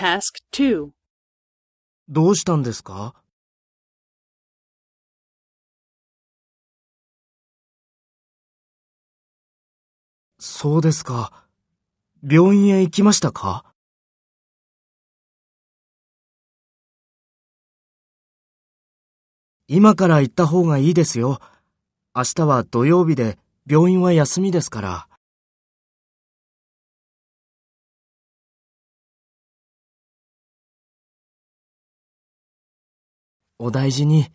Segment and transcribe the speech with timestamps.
[0.00, 0.92] Task 2.
[2.08, 3.14] どうしたんですか？
[10.38, 11.44] そうですか。
[12.26, 13.74] 病院へ行きましたか？
[19.68, 21.40] 今から行った方がいいですよ。
[22.16, 25.09] 明日は土曜日で病院は休みですから。
[33.62, 34.32] お大事に。